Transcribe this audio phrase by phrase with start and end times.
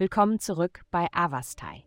[0.00, 1.84] Willkommen zurück bei Avastai.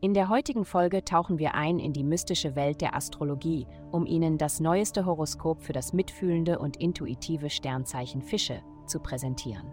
[0.00, 4.38] In der heutigen Folge tauchen wir ein in die mystische Welt der Astrologie, um Ihnen
[4.38, 9.70] das neueste Horoskop für das mitfühlende und intuitive Sternzeichen Fische zu präsentieren.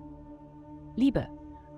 [0.97, 1.29] Liebe,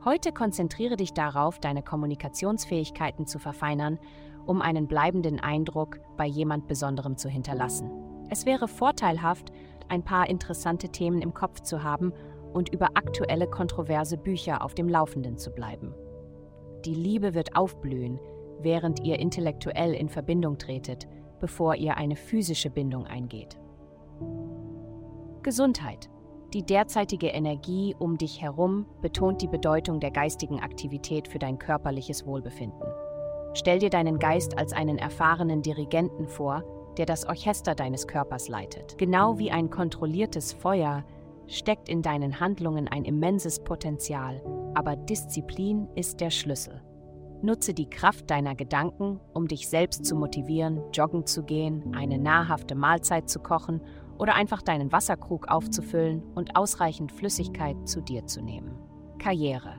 [0.04, 4.00] heute konzentriere dich darauf, deine Kommunikationsfähigkeiten zu verfeinern,
[4.48, 7.92] um einen bleibenden Eindruck bei jemand Besonderem zu hinterlassen.
[8.32, 9.52] Es wäre vorteilhaft,
[9.90, 12.14] ein paar interessante Themen im Kopf zu haben
[12.54, 15.94] und über aktuelle kontroverse Bücher auf dem Laufenden zu bleiben.
[16.86, 18.20] Die Liebe wird aufblühen,
[18.60, 21.08] während ihr intellektuell in Verbindung tretet,
[21.40, 23.58] bevor ihr eine physische Bindung eingeht.
[25.44, 26.10] Gesundheit.
[26.54, 32.26] Die derzeitige Energie um dich herum betont die Bedeutung der geistigen Aktivität für dein körperliches
[32.28, 32.88] Wohlbefinden.
[33.56, 36.64] Stell dir deinen Geist als einen erfahrenen Dirigenten vor,
[36.98, 38.98] der das Orchester deines Körpers leitet.
[38.98, 41.04] Genau wie ein kontrolliertes Feuer
[41.48, 44.42] steckt in deinen Handlungen ein immenses Potenzial,
[44.74, 46.82] aber Disziplin ist der Schlüssel.
[47.42, 52.74] Nutze die Kraft deiner Gedanken, um dich selbst zu motivieren, joggen zu gehen, eine nahrhafte
[52.74, 53.82] Mahlzeit zu kochen
[54.18, 58.78] oder einfach deinen Wasserkrug aufzufüllen und ausreichend Flüssigkeit zu dir zu nehmen.
[59.20, 59.76] Karriere.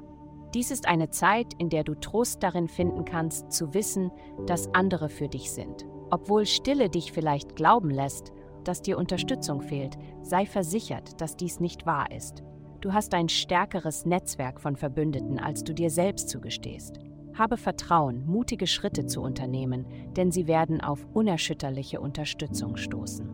[0.53, 4.12] Dies ist eine Zeit, in der du Trost darin finden kannst, zu wissen,
[4.47, 5.87] dass andere für dich sind.
[6.11, 8.33] Obwohl Stille dich vielleicht glauben lässt,
[8.69, 12.43] dass dir Unterstützung fehlt, sei versichert, dass dies nicht wahr ist.
[12.81, 16.98] Du hast ein stärkeres Netzwerk von Verbündeten, als du dir selbst zugestehst.
[17.33, 23.29] Habe Vertrauen, mutige Schritte zu unternehmen, denn sie werden auf unerschütterliche Unterstützung stoßen.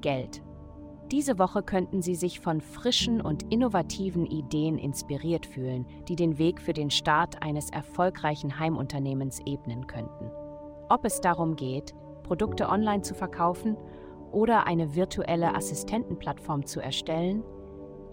[0.00, 0.42] Geld.
[1.10, 6.60] Diese Woche könnten Sie sich von frischen und innovativen Ideen inspiriert fühlen, die den Weg
[6.60, 10.30] für den Start eines erfolgreichen Heimunternehmens ebnen könnten.
[10.88, 13.76] Ob es darum geht, Produkte online zu verkaufen
[14.32, 17.42] oder eine virtuelle Assistentenplattform zu erstellen,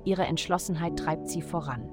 [0.04, 1.90] Ihre Entschlossenheit treibt Sie voran.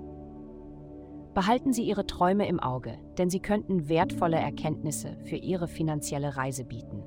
[1.34, 6.64] Behalten Sie Ihre Träume im Auge, denn sie könnten wertvolle Erkenntnisse für Ihre finanzielle Reise
[6.64, 7.02] bieten.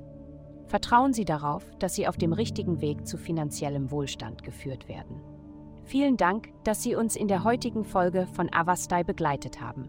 [0.66, 5.22] Vertrauen Sie darauf, dass Sie auf dem richtigen Weg zu finanziellem Wohlstand geführt werden.
[5.84, 9.88] Vielen Dank, dass Sie uns in der heutigen Folge von Avastai begleitet haben.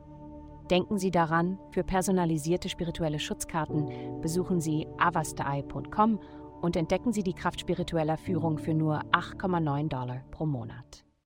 [0.72, 6.20] Denken Sie daran, für personalisierte spirituelle Schutzkarten besuchen Sie avastai.com
[6.62, 11.09] und entdecken Sie die Kraft spiritueller Führung für nur 8,9 Dollar pro Monat.